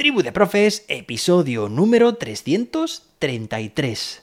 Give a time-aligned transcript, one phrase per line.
[0.00, 4.22] Tribu de Profes, episodio número 333.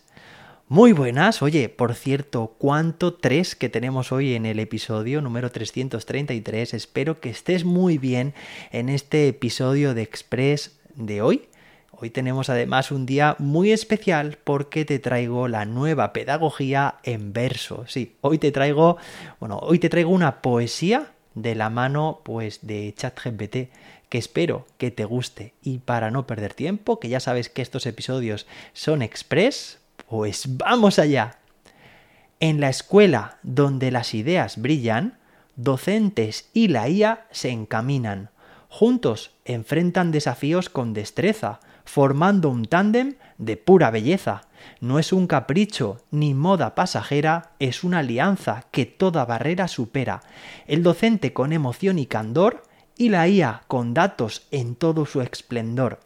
[0.68, 6.74] Muy buenas, oye, por cierto, ¿cuánto 3 que tenemos hoy en el episodio número 333?
[6.74, 8.34] Espero que estés muy bien
[8.72, 11.48] en este episodio de Express de hoy.
[11.92, 17.86] Hoy tenemos además un día muy especial porque te traigo la nueva pedagogía en verso.
[17.86, 18.98] Sí, hoy te traigo,
[19.40, 23.70] bueno, hoy te traigo una poesía de la mano pues de ChatGPT
[24.10, 27.86] que espero que te guste y para no perder tiempo, que ya sabes que estos
[27.86, 31.38] episodios son express, pues vamos allá.
[32.40, 35.18] En la escuela donde las ideas brillan,
[35.56, 38.30] docentes y la IA se encaminan.
[38.70, 44.42] Juntos enfrentan desafíos con destreza, formando un tándem de pura belleza.
[44.82, 50.22] No es un capricho ni moda pasajera, es una alianza que toda barrera supera.
[50.68, 52.64] El docente con emoción y candor
[52.98, 56.00] y la IA con datos en todo su esplendor.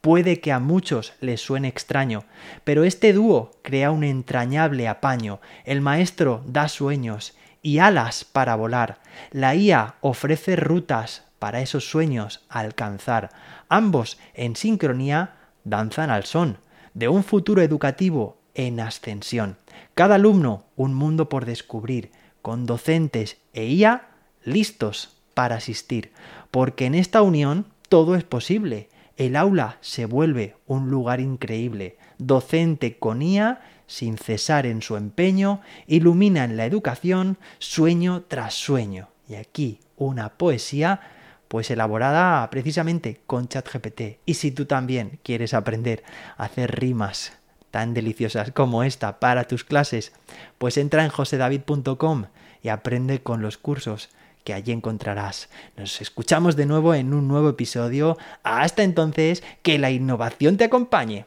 [0.00, 2.24] Puede que a muchos les suene extraño,
[2.64, 5.40] pero este dúo crea un entrañable apaño.
[5.64, 9.00] El maestro da sueños y alas para volar.
[9.30, 13.30] La IA ofrece rutas para esos sueños alcanzar.
[13.68, 16.58] Ambos, en sincronía, danzan al son
[16.94, 19.56] de un futuro educativo en ascensión.
[19.94, 22.10] Cada alumno un mundo por descubrir,
[22.42, 24.08] con docentes e IA
[24.44, 26.12] listos para asistir,
[26.50, 28.88] porque en esta unión todo es posible.
[29.16, 31.98] El aula se vuelve un lugar increíble.
[32.18, 39.08] Docente con IA, sin cesar en su empeño, ilumina en la educación sueño tras sueño.
[39.28, 41.00] Y aquí una poesía
[41.48, 44.18] pues elaborada precisamente con ChatGPT.
[44.26, 46.04] Y si tú también quieres aprender
[46.36, 47.32] a hacer rimas
[47.70, 50.12] tan deliciosas como esta para tus clases,
[50.58, 52.26] pues entra en josedavid.com
[52.62, 54.10] y aprende con los cursos
[54.44, 55.50] que allí encontrarás.
[55.76, 58.16] Nos escuchamos de nuevo en un nuevo episodio.
[58.42, 61.26] Hasta entonces, que la innovación te acompañe.